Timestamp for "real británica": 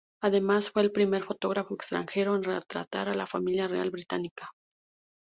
3.67-4.49